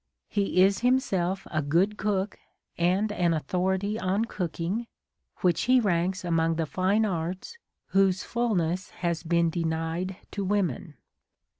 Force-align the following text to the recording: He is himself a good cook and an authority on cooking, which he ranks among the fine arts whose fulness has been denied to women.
He 0.29 0.63
is 0.63 0.79
himself 0.79 1.45
a 1.51 1.61
good 1.61 1.95
cook 1.95 2.39
and 2.75 3.11
an 3.11 3.35
authority 3.35 3.99
on 3.99 4.25
cooking, 4.25 4.87
which 5.41 5.65
he 5.65 5.79
ranks 5.79 6.25
among 6.25 6.55
the 6.55 6.65
fine 6.65 7.05
arts 7.05 7.55
whose 7.89 8.23
fulness 8.23 8.89
has 9.05 9.21
been 9.21 9.51
denied 9.51 10.17
to 10.31 10.43
women. 10.43 10.95